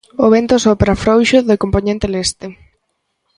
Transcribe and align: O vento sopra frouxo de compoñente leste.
O 0.23 0.25
vento 0.35 0.55
sopra 0.65 0.99
frouxo 1.03 1.37
de 1.49 1.55
compoñente 1.63 2.07
leste. 2.13 2.47